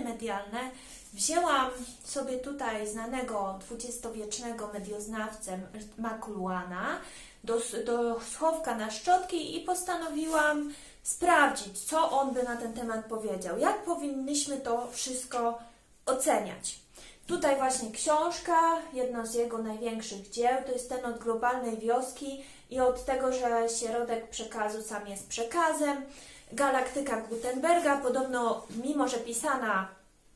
[0.00, 0.70] medialne,
[1.12, 1.70] wzięłam
[2.04, 5.58] sobie tutaj znanego dwudziestowiecznego medioznawcę
[5.98, 7.00] Makluana
[7.44, 10.72] do, do schowka na szczotki i postanowiłam
[11.02, 13.58] sprawdzić, co on by na ten temat powiedział.
[13.58, 15.58] Jak powinniśmy to wszystko
[16.06, 16.78] oceniać.
[17.26, 22.80] Tutaj właśnie książka, jedno z jego największych dzieł, to jest ten od globalnej wioski i
[22.80, 26.04] od tego, że środek przekazu sam jest przekazem.
[26.54, 29.88] Galaktyka Gutenberga, podobno, mimo że pisana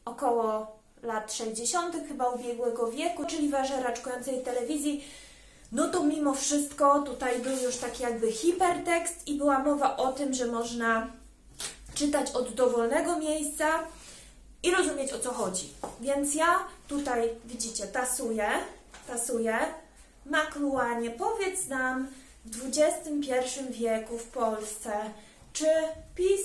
[0.05, 1.97] około lat 60.
[2.09, 5.05] chyba ubiegłego wieku, czyli w erze raczkującej telewizji,
[5.73, 10.35] no to mimo wszystko tutaj był już taki jakby hipertekst i była mowa o tym,
[10.35, 11.07] że można
[11.95, 13.67] czytać od dowolnego miejsca
[14.63, 15.73] i rozumieć o co chodzi.
[16.01, 18.49] Więc ja tutaj, widzicie, tasuję,
[19.07, 19.59] tasuję.
[20.27, 22.09] Makluanie, powiedz nam
[22.45, 24.93] w XXI wieku w Polsce,
[25.59, 25.67] czy
[26.15, 26.41] PiS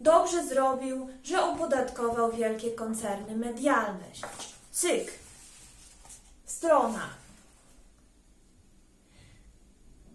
[0.00, 4.04] dobrze zrobił, że opodatkował wielkie koncerny medialne?
[4.72, 5.12] Cyk.
[6.44, 7.10] Strona.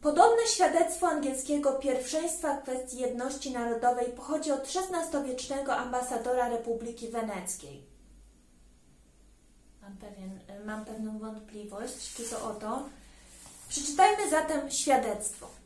[0.02, 7.84] Podobne świadectwo angielskiego pierwszeństwa kwestii jedności narodowej pochodzi od XVI-wiecznego ambasadora Republiki Weneckiej.
[9.81, 12.90] Mam, pewien, mam pewną wątpliwość, czy to oto.
[13.70, 15.59] Przeczytajmy zatem świadectwo.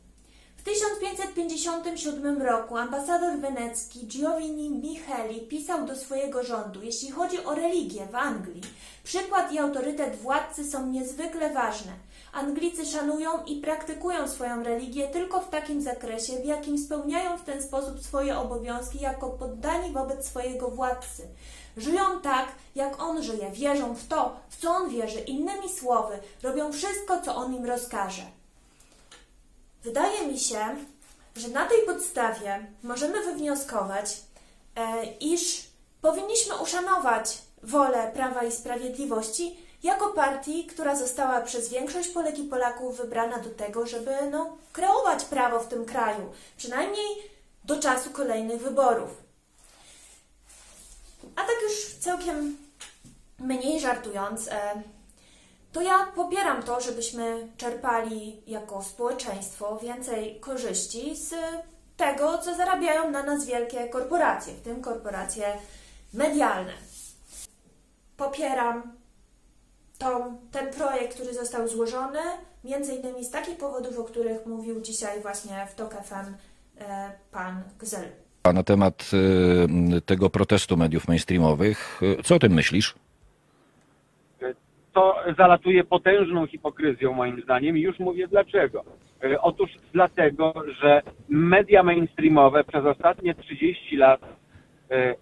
[0.64, 8.08] W 1557 roku ambasador wenecki Giovanni Micheli pisał do swojego rządu, jeśli chodzi o religię
[8.12, 8.62] w Anglii,
[9.04, 11.92] przykład i autorytet władcy są niezwykle ważne.
[12.34, 17.64] Anglicy szanują i praktykują swoją religię tylko w takim zakresie, w jakim spełniają w ten
[17.64, 21.28] sposób swoje obowiązki jako poddani wobec swojego władcy.
[21.78, 26.72] Żyją tak, jak on żyje, wierzą w to, w co on wierzy, innymi słowy, robią
[26.72, 28.43] wszystko, co on im rozkaże.
[29.84, 30.76] Wydaje mi się,
[31.36, 34.22] że na tej podstawie możemy wywnioskować,
[34.76, 35.68] e, iż
[36.02, 42.98] powinniśmy uszanować wolę Prawa i Sprawiedliwości jako partii, która została przez większość Polek i Polaków
[42.98, 47.08] wybrana do tego, żeby no, kreować prawo w tym kraju, przynajmniej
[47.64, 49.10] do czasu kolejnych wyborów.
[51.36, 52.58] A tak już całkiem
[53.40, 54.84] mniej żartując, e,
[55.74, 61.36] to ja popieram to, żebyśmy czerpali jako społeczeństwo więcej korzyści z
[61.98, 65.46] tego, co zarabiają na nas wielkie korporacje, w tym korporacje
[66.14, 66.74] medialne.
[68.18, 68.84] Popieram
[69.98, 72.20] tą, ten projekt, który został złożony,
[72.64, 76.34] między innymi z takich powodów, o których mówił dzisiaj właśnie w TOK FM
[76.78, 78.10] e, pan Gzel.
[78.44, 79.12] A na temat
[79.98, 82.96] y, tego protestu mediów mainstreamowych, y, co o tym myślisz?
[84.94, 88.84] To zalatuje potężną hipokryzją moim zdaniem i już mówię dlaczego.
[89.24, 94.22] E, Otóż dlatego, że media mainstreamowe przez ostatnie 30 lat
[94.92, 95.16] e,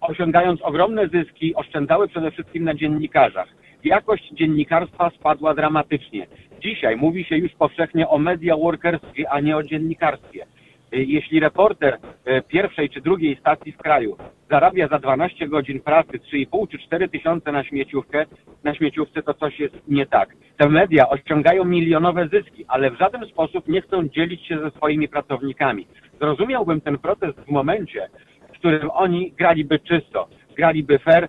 [0.00, 3.48] osiągając ogromne zyski, oszczędzały przede wszystkim na dziennikarzach.
[3.84, 6.26] Jakość dziennikarstwa spadła dramatycznie.
[6.62, 10.46] Dzisiaj mówi się już powszechnie o media workerstwie, a nie o dziennikarstwie.
[10.94, 14.16] Y, Jeśli reporter y, pierwszej czy drugiej stacji w kraju
[14.50, 18.24] zarabia za 12 godzin pracy 3,5 czy 4 tysiące na śmieciówkę,
[18.64, 20.28] na śmieciówce to coś jest nie tak.
[20.56, 25.08] Te media osiągają milionowe zyski, ale w żaden sposób nie chcą dzielić się ze swoimi
[25.08, 25.86] pracownikami.
[26.20, 28.08] Zrozumiałbym ten protest w momencie,
[28.48, 31.28] w którym oni graliby czysto, graliby fair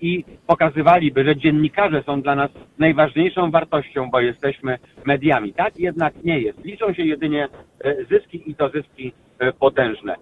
[0.00, 5.54] i pokazywaliby, że dziennikarze są dla nas najważniejszą wartością, bo jesteśmy mediami.
[5.54, 6.64] Tak jednak nie jest.
[6.64, 7.48] Liczą się jedynie
[7.86, 10.16] y, zyski i to zyski y, potężne.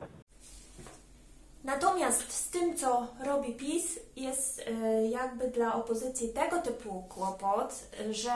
[1.64, 8.14] Natomiast z tym, co robi PiS, jest y, jakby dla opozycji tego typu kłopot, y,
[8.14, 8.32] że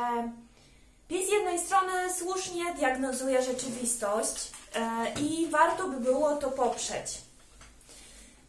[1.08, 7.25] PiS z jednej strony słusznie diagnozuje rzeczywistość y, i warto by było to poprzeć.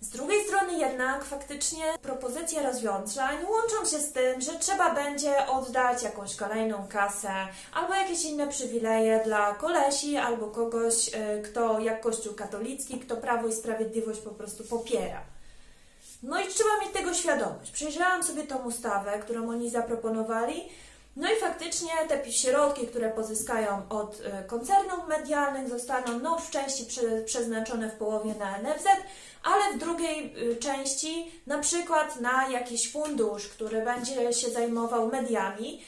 [0.08, 6.04] Z drugiej strony jednak faktycznie propozycje rozwiązań łączą się z tym, że trzeba będzie oddać
[6.04, 7.32] jakąś kolejną kasę
[7.74, 13.48] albo jakieś inne przywileje dla kolesi albo kogoś, y, kto jak Kościół katolicki, kto Prawo
[13.48, 15.22] i Sprawiedliwość po prostu popiera.
[16.24, 17.72] No i trzeba mieć tego świadomość.
[17.72, 20.70] Przejrzałam sobie tą ustawę, którą oni zaproponowali.
[21.16, 26.86] No i faktycznie te środki, które pozyskają od y, koncernów medialnych, zostaną no, w części
[26.86, 28.86] prze, przeznaczone w połowie na NFZ,
[29.48, 35.82] ale w drugiej y, części na przykład na jakiś fundusz, który będzie się zajmował mediami.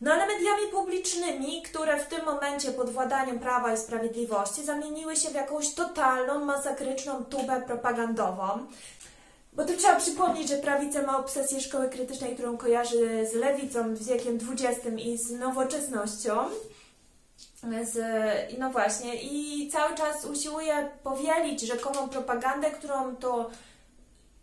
[0.00, 5.30] No ale mediami publicznymi, które w tym momencie pod władaniem Prawa i Sprawiedliwości zamieniły się
[5.30, 8.66] w jakąś totalną, masakryczną tubę propagandową.
[9.52, 14.04] Bo tu trzeba przypomnieć, że prawica ma obsesję szkoły krytycznej, którą kojarzy z lewicą w
[14.04, 16.36] wiekiem XX i z nowoczesnością.
[17.82, 17.98] Z,
[18.58, 23.50] no właśnie, i cały czas usiłuje powielić rzekomą propagandę, którą to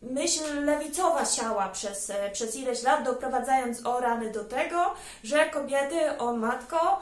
[0.01, 4.93] myśl lewicowa siała przez, przez ileś lat, doprowadzając o rany do tego,
[5.23, 7.01] że kobiety, o matko,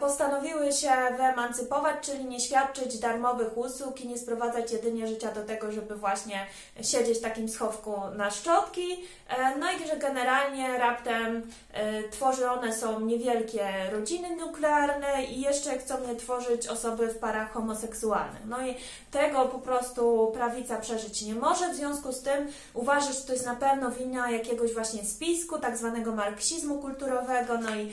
[0.00, 5.72] postanowiły się wyemancypować, czyli nie świadczyć darmowych usług i nie sprowadzać jedynie życia do tego,
[5.72, 6.46] żeby właśnie
[6.82, 9.04] siedzieć w takim schowku na szczotki.
[9.28, 11.42] E, no i że generalnie raptem
[11.72, 18.42] e, tworzone są niewielkie rodziny nuklearne i jeszcze chcą je tworzyć osoby w parach homoseksualnych.
[18.46, 18.74] No i
[19.10, 23.46] tego po prostu prawica przeżyć nie może, w związku z tym uważa, że to jest
[23.46, 27.92] na pewno wina jakiegoś właśnie spisku, tak zwanego marksizmu kulturowego, no i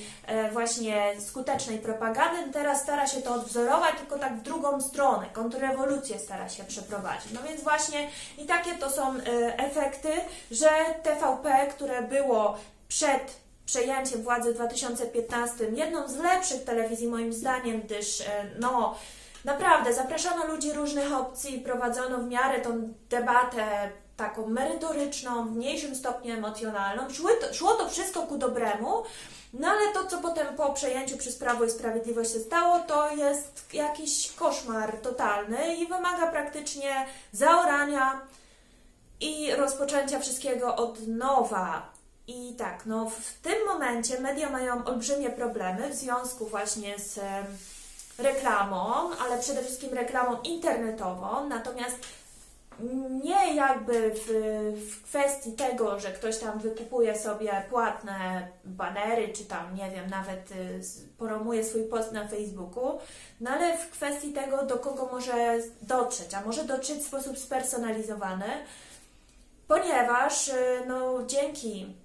[0.53, 6.49] właśnie skutecznej propagandy, teraz stara się to odwzorować, tylko tak w drugą stronę, kontrrewolucję stara
[6.49, 7.31] się przeprowadzić.
[7.31, 9.21] No więc właśnie i takie to są y,
[9.57, 10.09] efekty,
[10.51, 10.69] że
[11.03, 18.19] TVP, które było przed przejęciem władzy w 2015 jedną z lepszych telewizji moim zdaniem, gdyż
[18.19, 18.25] y,
[18.59, 18.95] no
[19.45, 26.33] naprawdę zapraszano ludzi różnych opcji, prowadzono w miarę tą debatę taką merytoryczną, w mniejszym stopniu
[26.33, 27.09] emocjonalną.
[27.09, 29.03] Szło to, szło to wszystko ku dobremu,
[29.53, 33.73] no ale to, co potem po przejęciu przez Prawo i Sprawiedliwość się stało, to jest
[33.73, 38.21] jakiś koszmar totalny i wymaga praktycznie zaorania
[39.19, 41.94] i rozpoczęcia wszystkiego od nowa.
[42.27, 47.19] I tak, no w tym momencie media mają olbrzymie problemy w związku właśnie z
[48.17, 51.97] reklamą, ale przede wszystkim reklamą internetową, natomiast
[53.23, 54.27] nie jakby w,
[54.89, 60.51] w, kwestii tego, że ktoś tam wykupuje sobie płatne banery, czy tam, nie wiem, nawet
[60.51, 60.81] y,
[61.17, 62.99] poromuje swój post na Facebooku,
[63.41, 68.45] no ale w kwestii tego, do kogo może dotrzeć, a może dotrzeć w sposób spersonalizowany,
[69.67, 70.53] ponieważ y,
[70.87, 71.95] no, dzięki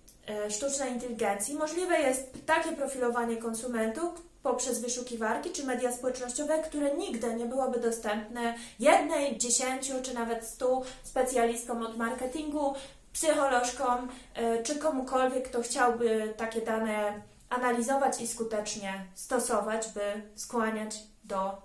[0.46, 7.34] y, sztucznej inteligencji możliwe jest takie profilowanie konsumentów, poprzez wyszukiwarki czy media społecznościowe, które nigdy
[7.34, 12.74] nie byłoby dostępne jednej, dziesięciu czy nawet stu specjalistkom od marketingu,
[13.12, 21.62] psycholożkom e, czy komukolwiek, kto chciałby takie dane analizować i skutecznie stosować, by skłaniać do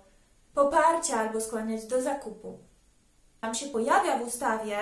[0.54, 2.58] poparcia albo skłaniać do zakupu.
[3.40, 4.78] Tam się pojawia w ustawie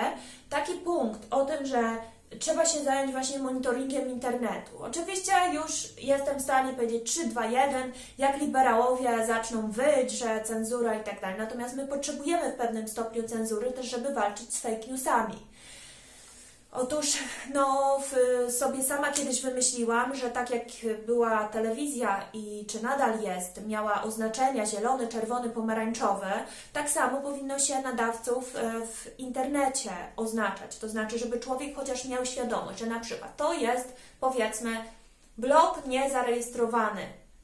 [0.49, 1.97] taki punkt o tym, że
[2.39, 4.71] trzeba się zająć właśnie monitoringiem internetu.
[4.79, 10.95] Oczywiście już jestem w stanie powiedzieć 3, 2, 1, jak liberałowie zaczną wyć, że cenzura
[10.95, 11.35] i tak dalej.
[11.37, 15.52] Natomiast my potrzebujemy w pewnym stopniu cenzury też, żeby walczyć z fake newsami.
[16.75, 17.17] Otóż,
[17.53, 17.99] no,
[18.59, 20.63] sobie sama kiedyś wymyśliłam, że tak jak
[21.05, 26.27] była telewizja i czy nadal jest, miała oznaczenia zielony, czerwony, pomarańczowy,
[26.73, 30.77] tak samo powinno się nadawców e, w internecie oznaczać.
[30.77, 34.83] To znaczy, żeby człowiek chociaż miał świadomość, że na przykład to jest, powiedzmy,
[35.37, 37.01] blog niezarejestrowany,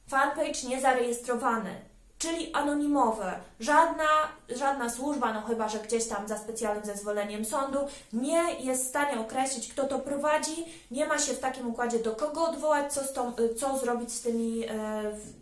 [0.08, 1.89] fanpage niezarejestrowany,
[2.20, 3.40] czyli anonimowe.
[3.60, 4.08] Żadna,
[4.50, 7.80] żadna służba, no chyba, że gdzieś tam za specjalnym zezwoleniem sądu,
[8.14, 12.16] nie jest w stanie określić, kto to prowadzi, nie ma się w takim układzie do
[12.16, 14.74] kogo odwołać, co, tą, co zrobić z tymi, e,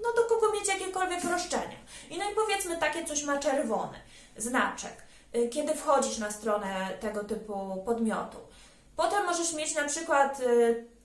[0.03, 1.77] no do kogo mieć jakiekolwiek roszczenia.
[2.09, 3.97] I no i powiedzmy, takie coś ma czerwony
[4.37, 4.93] znaczek,
[5.33, 8.37] e, kiedy wchodzisz na stronę tego typu podmiotu.
[8.95, 10.41] Potem możesz mieć na przykład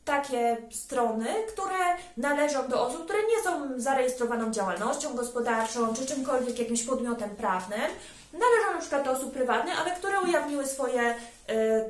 [0.04, 1.78] takie strony, które
[2.16, 7.90] należą do osób, które nie są zarejestrowaną działalnością gospodarczą czy czymkolwiek, jakimś podmiotem prawnym.
[8.32, 11.14] Należą na przykład do osób prywatnych, ale które ujawniły swoje y,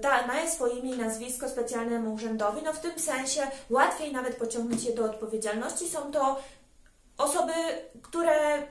[0.00, 2.60] dane, swoje imię i nazwisko specjalnemu urzędowi.
[2.64, 5.88] No w tym sensie łatwiej nawet pociągnąć je do odpowiedzialności.
[5.88, 6.40] Są to
[7.18, 7.52] osoby,
[8.02, 8.62] które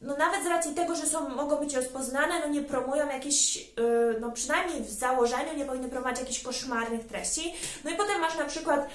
[0.00, 4.16] no nawet z racji tego, że są, mogą być rozpoznane, no nie promują jakichś, yy,
[4.20, 7.54] no przynajmniej w założeniu nie powinny promować jakichś koszmarnych treści.
[7.84, 8.88] No i potem masz na przykład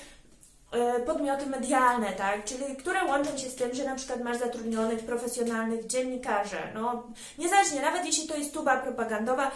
[0.73, 5.05] yy, podmioty medialne, tak, czyli które łączą się z tym, że na przykład masz zatrudnionych
[5.05, 7.03] profesjonalnych dziennikarzy, no
[7.37, 9.51] niezależnie, nawet jeśli to jest tuba propagandowa,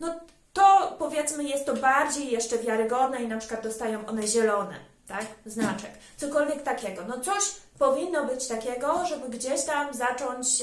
[0.00, 0.14] no
[0.52, 4.74] to powiedzmy jest to bardziej jeszcze wiarygodne i na przykład dostają one zielone,
[5.08, 7.02] tak, znaczek, cokolwiek takiego.
[7.08, 7.44] No coś
[7.78, 10.62] powinno być takiego, żeby gdzieś tam zacząć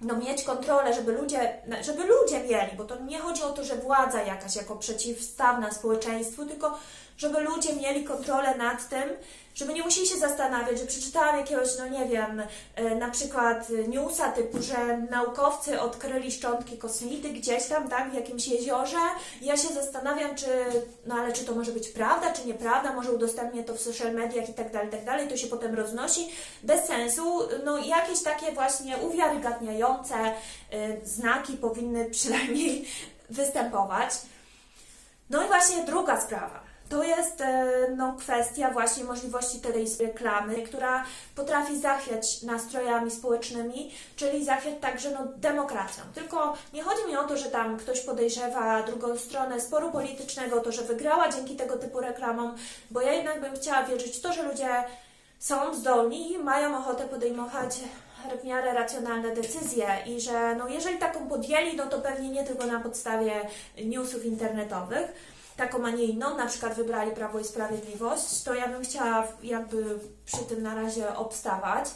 [0.00, 3.76] no, mieć kontrolę, żeby ludzie, żeby ludzie mieli, bo to nie chodzi o to, że
[3.76, 6.78] władza jakaś jako przeciwstawna społeczeństwu, tylko
[7.16, 9.02] żeby ludzie mieli kontrolę nad tym,
[9.54, 12.42] żeby nie musieli się zastanawiać, że przeczytałam jakiegoś, no nie wiem,
[12.74, 18.48] e, na przykład newsa typu, że naukowcy odkryli szczątki kosmity gdzieś tam, tak, w jakimś
[18.48, 18.96] jeziorze.
[19.42, 20.46] Ja się zastanawiam, czy,
[21.06, 24.48] no ale czy to może być prawda, czy nieprawda, może udostępnię to w social mediach
[24.48, 26.28] i tak dalej, tak dalej, to się potem roznosi,
[26.62, 30.14] bez sensu, no jakieś takie właśnie uwiarygadniające
[30.72, 32.88] y, znaki powinny przynajmniej
[33.30, 34.10] występować.
[35.30, 41.04] No i właśnie druga sprawa to jest e, no, kwestia właśnie możliwości tej reklamy, która
[41.34, 46.04] potrafi zachwiać nastrojami społecznymi, czyli zachwiać także no, demokracją.
[46.14, 50.72] Tylko nie chodzi mi o to, że tam ktoś podejrzewa drugą stronę sporu politycznego, to,
[50.72, 52.56] że wygrała dzięki tego typu reklamom,
[52.90, 54.84] bo ja jednak bym chciała wierzyć w to, że ludzie
[55.38, 57.76] są zdolni i mają ochotę podejmować
[58.42, 62.66] w miarę racjonalne decyzje i że no, jeżeli taką podjęli, no to pewnie nie tylko
[62.66, 63.32] na podstawie
[63.84, 65.12] newsów internetowych,
[65.56, 69.98] taką, a nie inną, na przykład wybrali Prawo i Sprawiedliwość, to ja bym chciała jakby
[70.26, 71.88] przy tym na razie obstawać.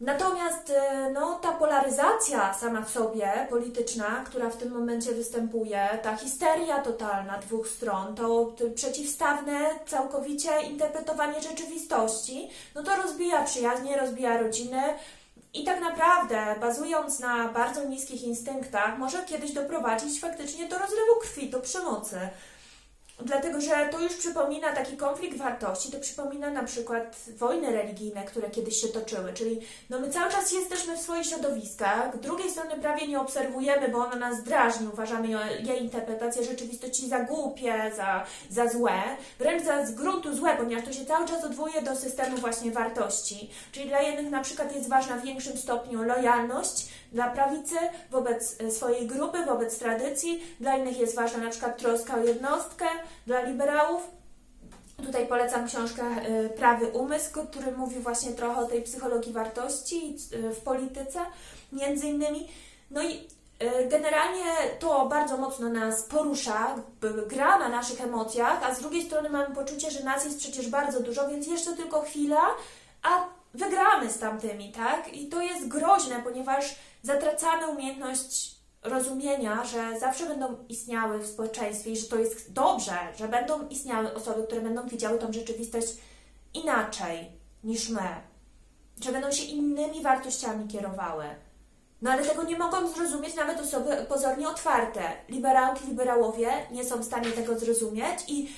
[0.00, 6.16] Natomiast e, no, ta polaryzacja sama w sobie polityczna, która w tym momencie występuje, ta
[6.16, 14.82] histeria totalna dwóch stron, to przeciwstawne całkowicie interpretowanie rzeczywistości, no to rozbija przyjaźnie, rozbija rodziny
[15.54, 21.50] i tak naprawdę, bazując na bardzo niskich instynktach, może kiedyś doprowadzić faktycznie do rozlewu krwi,
[21.50, 22.16] do przemocy.
[23.22, 28.50] Dlatego, że to już przypomina taki konflikt wartości, to przypomina na przykład wojny religijne, które
[28.50, 29.60] kiedyś się toczyły, czyli
[29.90, 34.16] no my cały czas jesteśmy w swoich środowiskach, drugiej strony prawie nie obserwujemy, bo ona
[34.16, 35.28] nas drażni, uważamy
[35.62, 39.02] jej interpretację rzeczywistości za głupie, za, za złe,
[39.38, 43.50] wręcz za z gruntu złe, ponieważ to się cały czas odwołuje do systemu właśnie wartości,
[43.72, 47.76] czyli dla jednych na przykład jest ważna w większym stopniu lojalność, dla prawicy,
[48.10, 52.86] wobec e, swojej grupy, wobec tradycji, dla innych jest ważna na przykład troska o jednostkę,
[53.26, 54.20] dla liberałów
[55.06, 60.50] Tutaj polecam książkę e, Prawy Umysł, który mówi właśnie trochę o tej psychologii wartości e,
[60.50, 61.20] w polityce,
[61.72, 62.48] między innymi.
[62.90, 63.28] No i
[63.90, 64.44] generalnie
[64.78, 66.74] to bardzo mocno nas porusza,
[67.26, 71.00] gra na naszych emocjach, a z drugiej strony mamy poczucie, że nas jest przecież bardzo
[71.00, 72.40] dużo, więc jeszcze tylko chwila,
[73.02, 73.08] a
[73.54, 75.14] wygramy z tamtymi, tak?
[75.14, 81.96] I to jest groźne, ponieważ zatracamy umiejętność rozumienia, że zawsze będą istniały w społeczeństwie i
[81.96, 85.88] że to jest dobrze, że będą istniały osoby, które będą widziały tą rzeczywistość
[86.54, 87.32] inaczej
[87.64, 88.08] niż my,
[89.04, 91.24] że będą się innymi wartościami kierowały.
[92.02, 95.02] No ale tego nie mogą zrozumieć nawet osoby pozornie otwarte.
[95.28, 98.50] Liberałki, liberałowie nie są w stanie tego zrozumieć i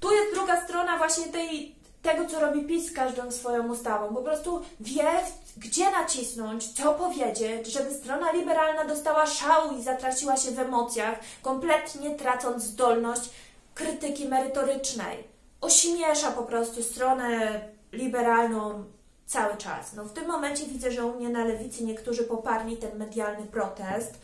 [0.00, 1.77] tu jest druga strona właśnie tej,
[2.08, 4.14] tego, co robi PiS z każdą swoją ustawą.
[4.14, 5.10] Po prostu wie,
[5.56, 12.14] gdzie nacisnąć, co powiedzieć, żeby strona liberalna dostała szału i zatraciła się w emocjach, kompletnie
[12.14, 13.30] tracąc zdolność
[13.74, 15.24] krytyki merytorycznej.
[15.60, 17.60] Ośmiesza po prostu stronę
[17.92, 18.84] liberalną
[19.26, 19.92] cały czas.
[19.94, 24.18] No, w tym momencie widzę, że u mnie na lewicy niektórzy poparli ten medialny protest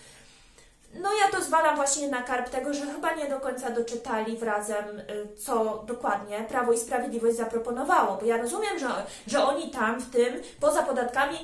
[1.00, 4.98] no ja to zwalam właśnie na karp tego, że chyba nie do końca doczytali wrazem,
[4.98, 8.88] y, co dokładnie Prawo i Sprawiedliwość zaproponowało, bo ja rozumiem, że,
[9.26, 11.38] że oni tam w tym, poza podatkami,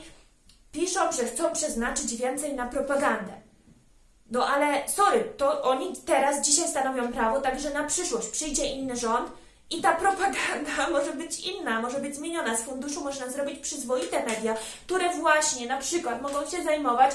[0.72, 3.32] piszą, że chcą przeznaczyć więcej na propagandę.
[4.30, 9.30] No ale sorry, to oni teraz, dzisiaj stanowią prawo, także na przyszłość przyjdzie inny rząd
[9.70, 12.56] i ta propaganda może być inna, może być zmieniona.
[12.56, 17.14] Z funduszu można zrobić przyzwoite media, które właśnie na przykład mogą się zajmować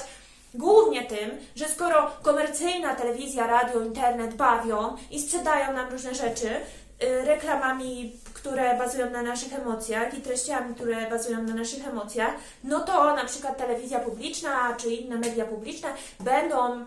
[0.56, 7.24] Głównie tym, że skoro komercyjna telewizja, radio, internet bawią i sprzedają nam różne rzeczy, y,
[7.24, 12.34] reklamami, które bazują na naszych emocjach i treściami, które bazują na naszych emocjach,
[12.64, 15.88] no to na przykład telewizja publiczna czy inne media publiczne
[16.20, 16.86] będą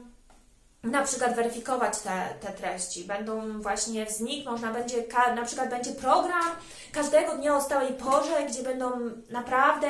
[0.84, 3.04] na przykład weryfikować te, te treści.
[3.04, 5.04] Będą właśnie z nich, można będzie,
[5.36, 6.50] na przykład będzie program
[6.92, 8.92] każdego dnia o stałej porze, gdzie będą
[9.30, 9.88] naprawdę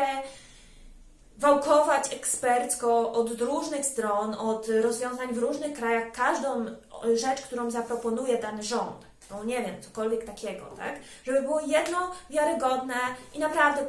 [1.40, 6.66] wałkować ekspercko od różnych stron, od rozwiązań w różnych krajach, każdą
[7.14, 9.10] rzecz, którą zaproponuje dany rząd.
[9.32, 10.96] No nie wiem, cokolwiek takiego, tak?
[11.24, 12.96] Żeby było jedno wiarygodne
[13.34, 13.82] i naprawdę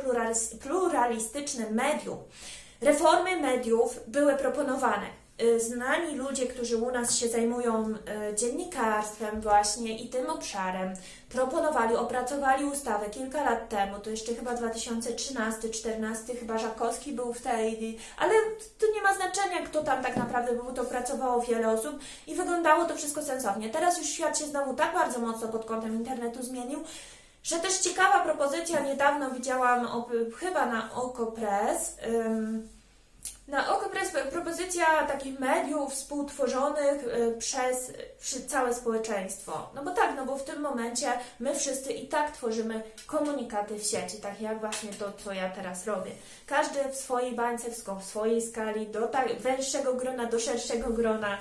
[0.61, 2.19] pluralistyczne medium.
[2.81, 5.07] Reformy mediów były proponowane
[5.59, 7.95] znani ludzie, którzy u nas się zajmują
[8.31, 10.95] y, dziennikarstwem właśnie i tym obszarem,
[11.29, 17.99] proponowali, opracowali ustawę kilka lat temu, to jeszcze chyba 2013-2014, chyba Żakowski był w tej,
[18.19, 18.35] ale
[18.79, 22.85] to nie ma znaczenia, kto tam tak naprawdę był, to pracowało wiele osób i wyglądało
[22.85, 23.71] to wszystko sensownie.
[23.71, 26.79] Teraz już świat się znowu tak bardzo mocno pod kątem internetu zmienił,
[27.43, 29.89] że też ciekawa propozycja, niedawno widziałam
[30.39, 31.97] chyba na OkoPress,
[33.49, 33.91] na oko
[34.31, 37.93] propozycja takich mediów współtworzonych y, przez
[38.47, 39.71] całe społeczeństwo.
[39.75, 43.83] No bo tak, no bo w tym momencie my wszyscy i tak tworzymy komunikaty w
[43.83, 46.11] sieci, tak jak właśnie to, co ja teraz robię.
[46.47, 51.39] Każdy w swojej bańce, w swojej skali, do tak węższego grona, do szerszego grona,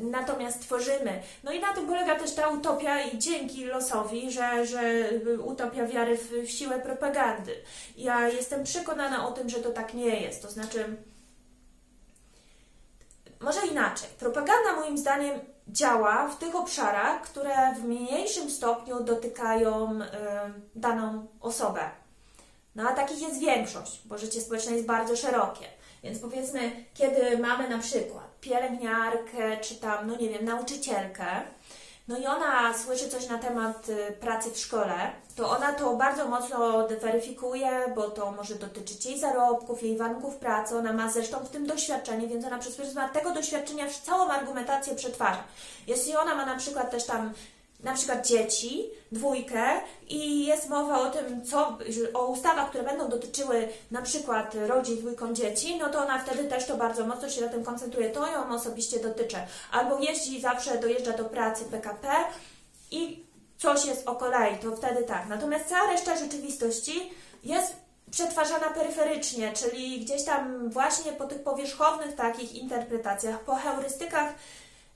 [0.00, 1.22] natomiast tworzymy.
[1.44, 5.10] No i na tym polega też ta utopia i dzięki losowi, że, że
[5.44, 7.56] utopia wiary w, w siłę propagandy.
[7.96, 10.42] Ja jestem przekonana o tym, że to tak nie jest.
[10.42, 10.96] To znaczy
[13.46, 14.08] może inaczej.
[14.18, 20.06] Propaganda moim zdaniem działa w tych obszarach, które w mniejszym stopniu dotykają y,
[20.74, 21.80] daną osobę.
[22.74, 25.66] No a takich jest większość, bo życie społeczne jest bardzo szerokie.
[26.02, 31.26] Więc powiedzmy, kiedy mamy na przykład pielęgniarkę, czy tam, no nie wiem, nauczycielkę,
[32.08, 34.94] no i ona słyszy coś na temat y, pracy w szkole,
[35.36, 40.76] to ona to bardzo mocno weryfikuje, bo to może dotyczyć jej zarobków, jej warunków pracy.
[40.76, 45.44] Ona ma zresztą w tym doświadczenie, więc ona przez pryzmat tego doświadczenia całą argumentację przetwarza.
[45.86, 47.32] Jeśli ona ma na przykład też tam
[47.86, 51.78] na przykład dzieci, dwójkę i jest mowa o tym, co,
[52.14, 56.66] o ustawach, które będą dotyczyły na przykład rodzin dwójką dzieci, no to ona wtedy też
[56.66, 58.10] to bardzo mocno się na tym koncentruje.
[58.10, 59.36] To ją osobiście dotyczy.
[59.72, 62.08] Albo jeździ zawsze, dojeżdża do pracy PKP
[62.90, 63.24] i
[63.58, 65.28] coś jest o kolei, to wtedy tak.
[65.28, 67.10] Natomiast cała reszta rzeczywistości
[67.44, 67.76] jest
[68.10, 74.34] przetwarzana peryferycznie, czyli gdzieś tam właśnie po tych powierzchownych takich interpretacjach, po heurystykach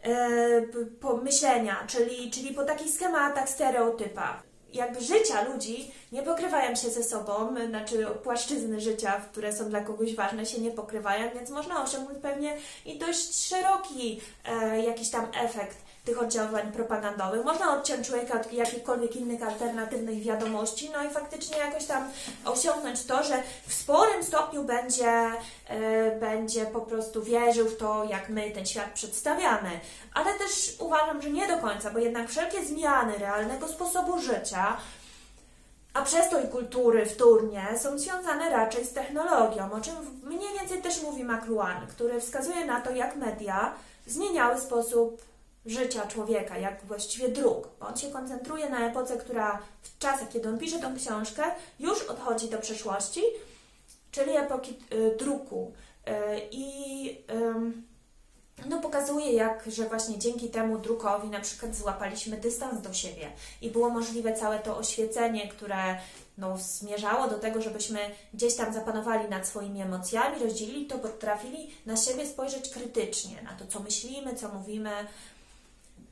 [0.03, 0.63] E,
[1.01, 4.43] pomyślenia, czyli, czyli po takich schematach, stereotypach.
[4.73, 10.15] Jakby życia ludzi nie pokrywają się ze sobą, znaczy płaszczyzny życia, które są dla kogoś
[10.15, 15.77] ważne, się nie pokrywają, więc można osiągnąć pewnie i dość szeroki e, jakiś tam efekt
[16.11, 17.45] tych oddziaływań propagandowych.
[17.45, 22.11] Można odciąć człowieka od jakichkolwiek innych alternatywnych wiadomości, no i faktycznie jakoś tam
[22.45, 25.31] osiągnąć to, że w sporym stopniu będzie,
[25.71, 29.71] yy, będzie po prostu wierzył w to, jak my ten świat przedstawiamy.
[30.15, 34.77] Ale też uważam, że nie do końca, bo jednak wszelkie zmiany realnego sposobu życia
[35.95, 40.83] a przez to i kultury wtórnie są związane raczej z technologią, o czym mniej więcej
[40.83, 43.75] też mówi McLuhan, który wskazuje na to, jak media
[44.07, 45.30] zmieniały sposób
[45.67, 47.69] życia człowieka, jak właściwie dróg.
[47.81, 51.43] On się koncentruje na epoce, która w czasach, kiedy on pisze tą książkę,
[51.79, 53.23] już odchodzi do przeszłości,
[54.11, 55.73] czyli epoki y, druku.
[56.09, 56.13] Y,
[56.51, 57.19] I
[58.69, 63.33] no, pokazuje, jak, że właśnie dzięki temu drukowi na przykład złapaliśmy dystans do siebie
[63.63, 65.97] i było możliwe całe to oświecenie, które
[66.39, 67.99] no, zmierzało do tego, żebyśmy
[68.35, 73.67] gdzieś tam zapanowali nad swoimi emocjami, rozdzielili to, potrafili na siebie spojrzeć krytycznie, na to,
[73.67, 74.91] co myślimy, co mówimy,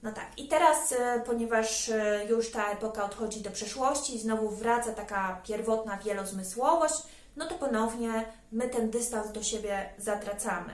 [0.02, 4.50] no tak, i teraz, e, ponieważ e, już ta epoka odchodzi do przeszłości i znowu
[4.50, 6.94] wraca taka pierwotna wielozmysłowość,
[7.36, 10.72] no to ponownie my ten dystans do siebie zatracamy.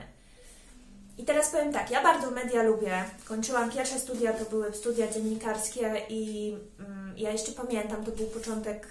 [1.17, 3.03] I teraz powiem tak, ja bardzo media lubię.
[3.25, 8.87] Kończyłam pierwsze studia, to były studia dziennikarskie i mm, ja jeszcze pamiętam, to był początek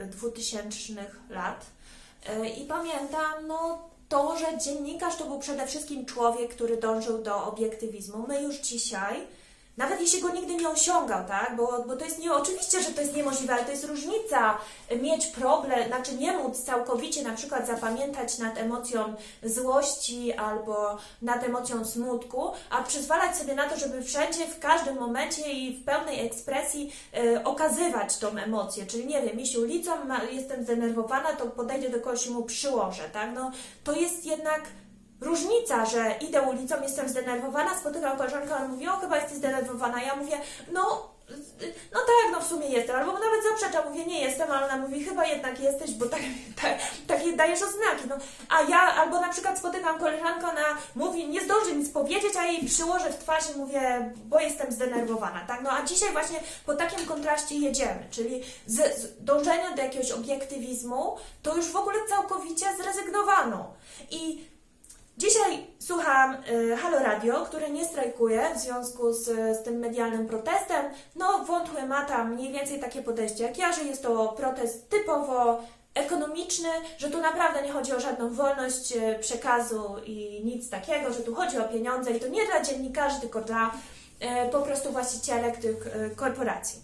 [0.00, 1.66] 2000 lat.
[2.26, 7.44] E, I pamiętam, no to, że dziennikarz to był przede wszystkim człowiek, który dążył do
[7.44, 8.24] obiektywizmu.
[8.28, 9.26] My już dzisiaj
[9.76, 11.56] nawet jeśli go nigdy nie osiągał, tak?
[11.56, 14.58] Bo, bo to jest nie, oczywiście, że to jest niemożliwe, ale to jest różnica
[15.02, 21.84] mieć problem, znaczy nie móc całkowicie na przykład zapamiętać nad emocją złości albo nad emocją
[21.84, 26.92] smutku, a przyzwalać sobie na to, żeby wszędzie, w każdym momencie i w pełnej ekspresji
[27.14, 28.86] e, okazywać tą emocję.
[28.86, 33.10] Czyli nie wiem, jeśli ulicą ma, jestem zdenerwowana, to podejdę do kogoś i mu przyłożę,
[33.12, 33.30] tak?
[33.34, 33.50] No
[33.84, 34.62] to jest jednak
[35.20, 40.02] różnica, że idę ulicą, jestem zdenerwowana, spotykam koleżankę, ona mówi, o chyba jesteś zdenerwowana.
[40.02, 40.40] Ja mówię,
[40.72, 41.10] no,
[41.92, 45.04] no tak, no w sumie jestem, albo nawet zaprzecza, mówię, nie jestem, ale ona mówi,
[45.04, 46.20] chyba jednak jesteś, bo tak,
[46.62, 48.08] tak, takie dajesz oznaki.
[48.08, 48.16] No,
[48.48, 52.66] a ja, albo na przykład spotykam koleżankę, ona mówi, nie zdąży nic powiedzieć, a jej
[52.66, 55.62] przyłożę w twarz i mówię, bo jestem zdenerwowana, tak?
[55.62, 61.16] No a dzisiaj właśnie po takim kontraście jedziemy, czyli z, z dążenia do jakiegoś obiektywizmu,
[61.42, 63.74] to już w ogóle całkowicie zrezygnowano.
[64.10, 64.49] I
[65.20, 69.24] Dzisiaj słucham y, Halo Radio, które nie strajkuje w związku z,
[69.58, 70.84] z tym medialnym protestem.
[71.16, 75.62] No, wątły ma tam mniej więcej takie podejście jak ja, że jest to protest typowo
[75.94, 81.20] ekonomiczny, że tu naprawdę nie chodzi o żadną wolność y, przekazu i nic takiego, że
[81.20, 85.56] tu chodzi o pieniądze i to nie dla dziennikarzy, tylko dla y, po prostu właścicielek
[85.56, 85.76] tych
[86.16, 86.82] korporacji.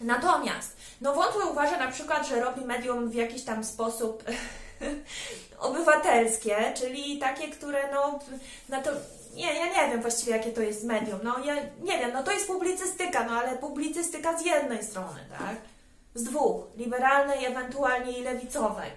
[0.00, 4.24] Natomiast, no wątły uważa na przykład, że robi medium w jakiś tam sposób
[5.58, 8.18] obywatelskie, czyli takie, które no,
[8.68, 8.90] na to
[9.34, 12.32] nie, ja nie wiem właściwie jakie to jest medium, no ja nie wiem, no to
[12.32, 15.56] jest publicystyka, no ale publicystyka z jednej strony, tak?
[16.14, 18.90] Z dwóch, liberalnej, ewentualnie i lewicowej.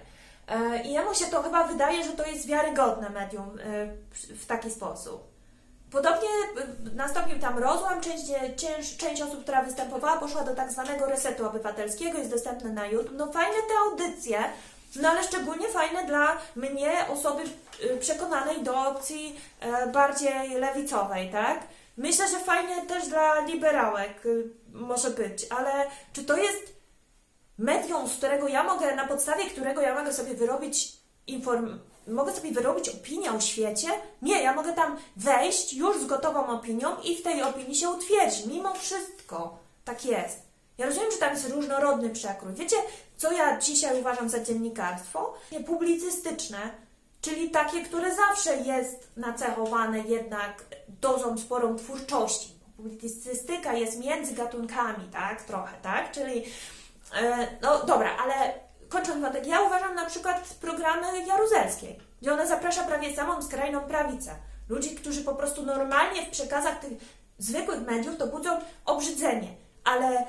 [0.48, 3.86] E, I jemu się to chyba wydaje, że to jest wiarygodne medium e,
[4.34, 5.36] w taki sposób.
[5.90, 8.24] Podobnie e, nastąpił tam rozłam, część,
[8.96, 13.16] część, osób, która występowała, poszła do tak zwanego resetu obywatelskiego, jest dostępne na YouTube.
[13.16, 14.44] No fajne te audycje,
[14.96, 17.42] no ale szczególnie fajne dla mnie, osoby
[17.84, 21.60] y, przekonanej do opcji e, bardziej lewicowej, tak?
[21.96, 26.76] Myślę, że fajnie też dla liberałek y, może być, ale czy to jest
[27.58, 30.92] medium, z którego ja mogę, na podstawie którego ja mogę sobie wyrobić
[31.26, 33.88] inform mogę sobie wyrobić opinię o świecie?
[34.22, 38.46] Nie, ja mogę tam wejść już z gotową opinią i w tej opinii się utwierdzić.
[38.46, 40.45] Mimo wszystko tak jest.
[40.78, 42.54] Ja rozumiem, że tam jest różnorodny przekrój.
[42.54, 42.76] Wiecie,
[43.16, 45.34] co ja dzisiaj uważam za dziennikarstwo?
[45.66, 46.58] Publicystyczne,
[47.20, 52.56] czyli takie, które zawsze jest nacechowane jednak dozą sporą twórczości.
[52.76, 55.42] Publicystyka jest między gatunkami, tak?
[55.42, 56.12] Trochę, tak?
[56.12, 56.44] Czyli,
[57.14, 58.54] e, no dobra, ale
[58.88, 64.36] kończąc wątek, ja uważam na przykład programy Jaruzelskiej, gdzie ona zaprasza prawie samą skrajną prawicę.
[64.68, 66.92] Ludzi, którzy po prostu normalnie w przekazach tych
[67.38, 69.48] zwykłych mediów to budzą obrzydzenie,
[69.84, 70.26] ale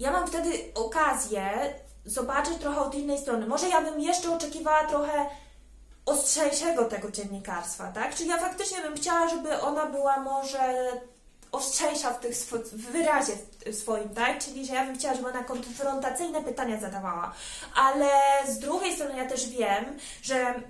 [0.00, 3.46] ja mam wtedy okazję zobaczyć trochę od innej strony.
[3.46, 5.26] Może ja bym jeszcze oczekiwała trochę
[6.06, 8.14] ostrzejszego tego dziennikarstwa, tak?
[8.14, 10.90] Czyli ja faktycznie bym chciała, żeby ona była może
[11.52, 12.36] ostrzejsza w, tych
[12.72, 13.32] w wyrazie
[13.72, 14.38] swoim, tak?
[14.38, 17.32] Czyli, że ja bym chciała, żeby ona konfrontacyjne pytania zadawała.
[17.74, 18.08] Ale
[18.48, 20.62] z drugiej strony ja też wiem, że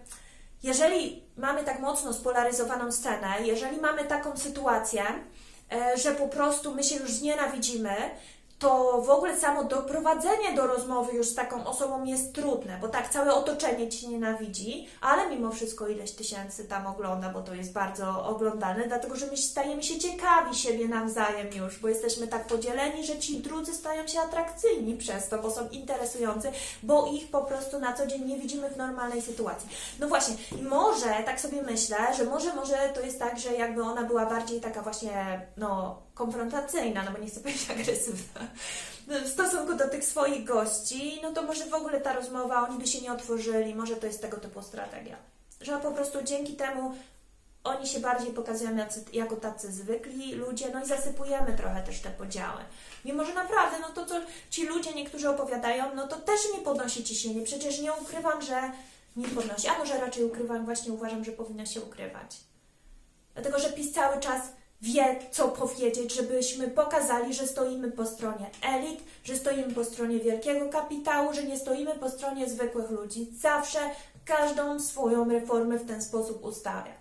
[0.62, 5.04] jeżeli mamy tak mocno spolaryzowaną scenę, jeżeli mamy taką sytuację,
[5.72, 7.96] e, że po prostu my się już znienawidzimy,
[8.60, 13.08] to w ogóle samo doprowadzenie do rozmowy już z taką osobą jest trudne, bo tak,
[13.08, 18.26] całe otoczenie ci nienawidzi, ale mimo wszystko ileś tysięcy tam ogląda, bo to jest bardzo
[18.26, 23.18] oglądane, dlatego że my stajemy się ciekawi siebie nawzajem już, bo jesteśmy tak podzieleni, że
[23.18, 27.92] ci drudzy stają się atrakcyjni przez to, bo są interesujący, bo ich po prostu na
[27.92, 29.68] co dzień nie widzimy w normalnej sytuacji.
[29.98, 33.82] No właśnie, i może, tak sobie myślę, że może, może to jest tak, że jakby
[33.82, 38.40] ona była bardziej taka właśnie, no, konfrontacyjna, no bo nie chcę powiedzieć agresywna,
[39.06, 42.86] w stosunku do tych swoich gości, no to może w ogóle ta rozmowa, oni by
[42.86, 45.16] się nie otworzyli, może to jest tego typu strategia.
[45.60, 46.94] Że po prostu dzięki temu
[47.64, 48.70] oni się bardziej pokazują
[49.12, 52.60] jako tacy zwykli ludzie, no i zasypujemy trochę też te podziały.
[53.04, 54.14] Mimo, że naprawdę, no to co
[54.50, 57.42] ci ludzie niektórzy opowiadają, no to też nie podnosi ciśnienie.
[57.42, 58.70] Przecież nie ukrywam, że
[59.16, 62.36] nie podnosi, a może raczej ukrywam, właśnie uważam, że powinna się ukrywać.
[63.34, 64.42] Dlatego, że PiS cały czas
[64.82, 70.68] wie, co powiedzieć, żebyśmy pokazali, że stoimy po stronie elit, że stoimy po stronie wielkiego
[70.68, 73.28] kapitału, że nie stoimy po stronie zwykłych ludzi.
[73.38, 73.78] Zawsze
[74.24, 76.92] każdą swoją reformę w ten sposób ustawia.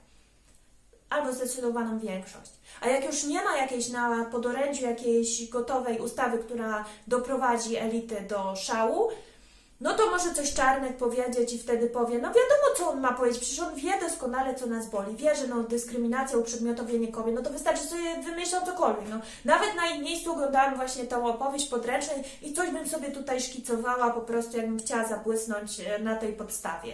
[1.09, 2.51] Albo zdecydowaną większość.
[2.81, 8.55] A jak już nie ma jakiejś na podorędziu jakiejś gotowej ustawy, która doprowadzi elity do
[8.55, 9.09] szału,
[9.81, 13.41] no to może coś Czarnek powiedzieć i wtedy powie, no wiadomo, co on ma powiedzieć,
[13.41, 17.49] przecież on wie doskonale, co nas boli, wie, że no dyskryminacja, uprzedmiotowienie kobiet, no to
[17.49, 19.19] wystarczy sobie wymyślał cokolwiek, no.
[19.45, 24.09] Nawet na jej miejscu oglądałam właśnie tą opowieść podręczną i coś bym sobie tutaj szkicowała
[24.09, 26.93] po prostu, jakbym chciała zabłysnąć e, na tej podstawie.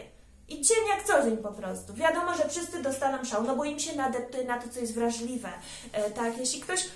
[0.49, 1.93] I dzień jak co dzień po prostu.
[1.93, 5.49] Wiadomo, że wszyscy dostaną szał, no bo im się nadeptuje na to, co jest wrażliwe.
[5.91, 6.89] E, tak, jeśli ktoś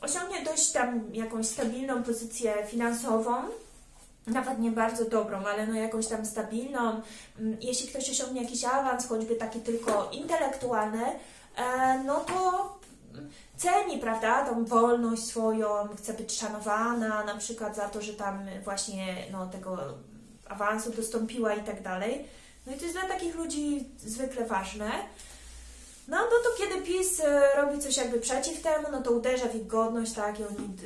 [0.00, 3.34] osiągnie dość tam jakąś stabilną pozycję finansową,
[4.26, 7.02] nawet nie bardzo dobrą, ale no jakąś tam stabilną.
[7.38, 11.04] Mm, Jeśli ktoś osiągnie jakiś awans, choćby taki tylko intelektualny,
[11.56, 12.78] e, no to
[13.56, 19.16] ceni, prawda, tą wolność swoją, chce być szanowana, na przykład za to, że tam właśnie
[19.32, 19.78] no, tego
[20.48, 22.24] awansu dostąpiła i tak dalej.
[22.66, 24.90] No i to jest dla takich ludzi zwykle ważne.
[26.08, 29.54] No, no to kiedy PiS e, robi coś jakby przeciw temu, no to uderza w
[29.54, 30.76] ich godność, tak, i oni,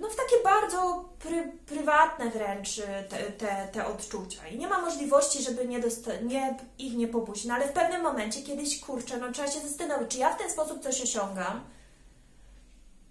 [0.00, 4.48] no w takie bardzo pry, prywatne wręcz e, te, te, te odczucia.
[4.48, 5.80] I nie ma możliwości, żeby nie,
[6.22, 7.46] nie ich nie popuścić.
[7.46, 10.50] No ale w pewnym momencie kiedyś, kurczę, no trzeba się zastanowić, czy ja w ten
[10.50, 11.64] sposób coś osiągam?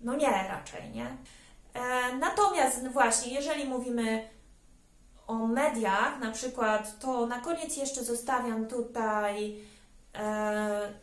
[0.01, 1.17] No nie, raczej, nie.
[1.73, 4.29] E, natomiast właśnie, jeżeli mówimy
[5.27, 9.59] o mediach, na przykład, to na koniec jeszcze zostawiam tutaj
[10.15, 10.93] e,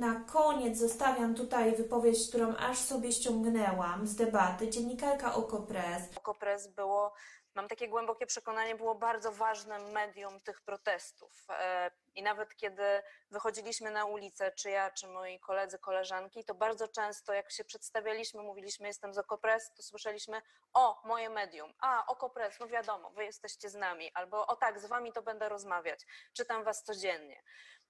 [0.00, 4.68] na koniec zostawiam tutaj wypowiedź, którą aż sobie ściągnęłam z debaty.
[4.68, 6.02] Dziennikarka Okopres.
[6.16, 7.14] Okopres było,
[7.54, 11.46] mam takie głębokie przekonanie, było bardzo ważnym medium tych protestów.
[11.50, 12.82] E, I nawet kiedy
[13.30, 18.42] wychodziliśmy na ulicę, czy ja, czy moi koledzy, koleżanki, to bardzo często jak się przedstawialiśmy,
[18.42, 20.42] mówiliśmy jestem z Okopres, to słyszeliśmy
[20.74, 24.86] o, moje medium, a Okopres, no wiadomo, wy jesteście z nami, albo o tak, z
[24.86, 27.42] wami to będę rozmawiać, czytam was codziennie.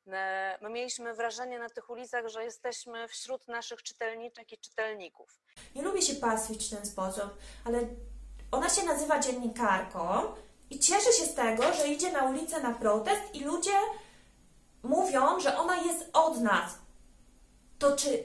[0.07, 5.41] E, My mieliśmy wrażenie na tych ulicach, że jesteśmy wśród naszych czytelniczek i czytelników.
[5.75, 7.79] Nie lubię się pastwić w ten sposób, ale
[8.51, 10.35] ona się nazywa dziennikarką
[10.71, 13.73] i cieszy się z tego, że idzie na ulicę na protest i ludzie
[14.83, 16.79] mówią, że ona jest od nas.
[17.79, 18.25] To czy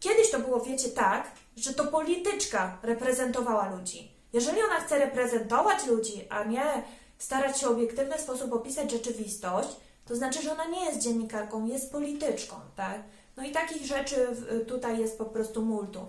[0.00, 4.12] kiedyś to było, wiecie, tak, że to polityczka reprezentowała ludzi?
[4.32, 6.82] Jeżeli ona chce reprezentować ludzi, a nie
[7.18, 9.68] starać się w obiektywny sposób opisać rzeczywistość,
[10.06, 13.00] to znaczy, że ona nie jest dziennikarką, jest polityczką, tak?
[13.36, 14.26] No i takich rzeczy
[14.68, 16.06] tutaj jest po prostu multum.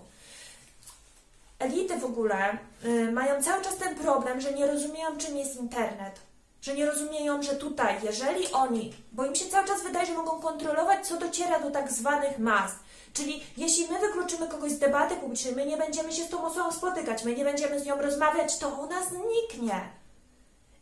[1.58, 6.20] Elity w ogóle y, mają cały czas ten problem, że nie rozumieją, czym jest internet.
[6.62, 10.40] Że nie rozumieją, że tutaj, jeżeli oni, bo im się cały czas wydaje, że mogą
[10.40, 12.72] kontrolować, co dociera do tak zwanych mas.
[13.12, 16.72] Czyli jeśli my wykluczymy kogoś z debaty publicznej, my nie będziemy się z tą osobą
[16.72, 19.80] spotykać, my nie będziemy z nią rozmawiać, to ona zniknie.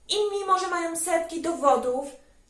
[0.08, 2.06] I mimo, że mają setki dowodów,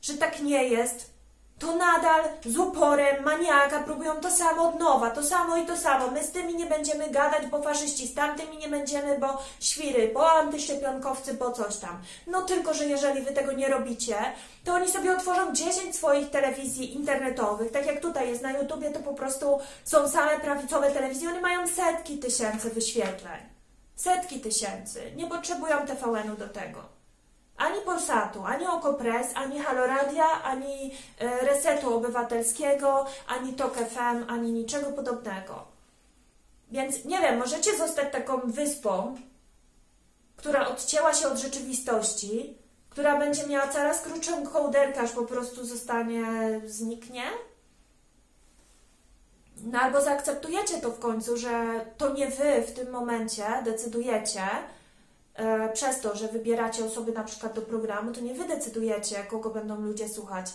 [0.07, 1.17] że tak nie jest,
[1.59, 6.11] to nadal z uporem maniaka próbują to samo od nowa, to samo i to samo.
[6.11, 10.33] My z tymi nie będziemy gadać, bo faszyści, z tamtymi nie będziemy, bo świry, bo
[10.33, 12.03] antyszczepionkowcy, bo coś tam.
[12.27, 14.17] No tylko, że jeżeli wy tego nie robicie,
[14.65, 17.73] to oni sobie otworzą 10 swoich telewizji internetowych.
[17.73, 21.67] Tak jak tutaj jest na YouTubie, to po prostu są same prawicowe telewizje, one mają
[21.67, 23.41] setki tysięcy wyświetleń.
[23.97, 25.13] Setki tysięcy.
[25.17, 26.96] Nie potrzebują TVN-u do tego
[27.57, 34.93] ani Polsatu, ani Okopres, ani Haloradia, ani e, Resetu Obywatelskiego, ani Tok FM, ani niczego
[34.93, 35.65] podobnego.
[36.71, 39.17] Więc nie wiem, możecie zostać taką wyspą,
[40.37, 42.59] która odcięła się od rzeczywistości,
[42.91, 46.25] która będzie miała coraz krótszą kołderkę, aż po prostu zostanie,
[46.67, 47.23] zniknie.
[49.65, 54.43] No albo zaakceptujecie to w końcu, że to nie wy w tym momencie decydujecie,
[55.73, 59.81] przez to, że wybieracie osoby na przykład do programu, to nie wy decydujecie, kogo będą
[59.81, 60.47] ludzie słuchać.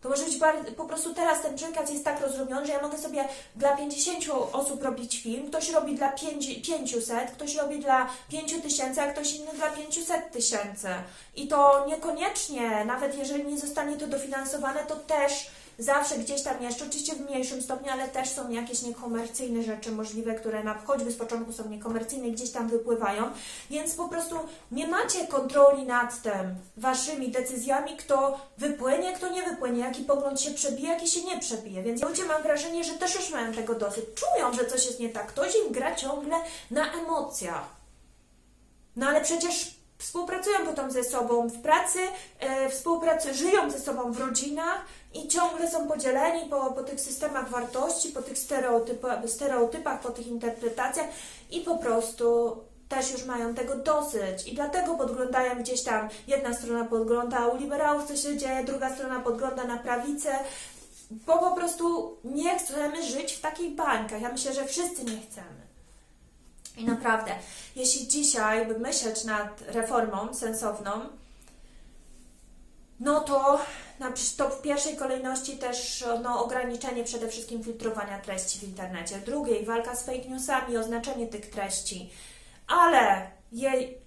[0.00, 2.98] To może być bardzo, po prostu teraz ten przekaz jest tak rozrobiony, że ja mogę
[2.98, 3.24] sobie
[3.56, 9.12] dla 50 osób robić film, ktoś robi dla 5, 500, ktoś robi dla 5000, a
[9.12, 10.88] ktoś inny dla 500 tysięcy.
[11.36, 16.84] I to niekoniecznie, nawet jeżeli nie zostanie to dofinansowane, to też zawsze gdzieś tam jeszcze,
[16.84, 21.16] oczywiście w mniejszym stopniu, ale też są jakieś niekomercyjne rzeczy możliwe, które na, choćby z
[21.16, 23.30] początku są niekomercyjne, gdzieś tam wypływają,
[23.70, 24.36] więc po prostu
[24.72, 30.50] nie macie kontroli nad tym waszymi decyzjami, kto wypłynie, kto nie wypłynie, jaki pogląd się
[30.50, 34.04] przebije, jaki się nie przebije, więc ludzie mam wrażenie, że też już mają tego dosyć,
[34.14, 36.36] czują, że coś jest nie tak, ktoś im gra ciągle
[36.70, 37.78] na emocjach.
[38.96, 41.98] No ale przecież współpracują potem ze sobą w pracy,
[42.40, 44.84] e, współpracują, żyją ze sobą w rodzinach
[45.14, 50.26] i ciągle są podzieleni po, po tych systemach wartości, po tych stereotypach, stereotypach, po tych
[50.26, 51.06] interpretacjach
[51.50, 52.56] i po prostu
[52.88, 58.04] też już mają tego dosyć i dlatego podglądają gdzieś tam, jedna strona podgląda u liberałów,
[58.08, 60.38] co się dzieje, druga strona podgląda na prawicę,
[61.10, 64.22] bo po prostu nie chcemy żyć w takich bańkach.
[64.22, 65.67] Ja myślę, że wszyscy nie chcemy.
[66.78, 67.30] I naprawdę,
[67.76, 70.90] jeśli dzisiaj by myśleć nad reformą sensowną,
[73.00, 73.60] no to,
[74.36, 79.18] to w pierwszej kolejności też no, ograniczenie przede wszystkim filtrowania treści w internecie.
[79.26, 82.10] Drugiej walka z fake newsami, oznaczenie tych treści,
[82.66, 83.30] ale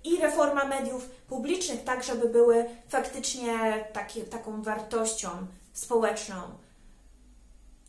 [0.03, 3.85] i reforma mediów publicznych, tak żeby były faktycznie
[4.31, 5.29] taką wartością
[5.73, 6.35] społeczną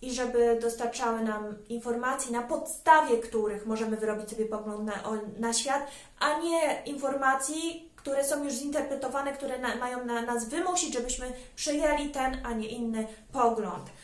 [0.03, 4.95] i żeby dostarczały nam informacji, na podstawie których możemy wyrobić sobie pogląd na,
[5.38, 5.87] na świat,
[6.19, 12.11] a nie informacji, które są już zinterpretowane, które na, mają na nas wymusić, żebyśmy przyjęli
[12.11, 14.02] ten, a nie inny pogląd.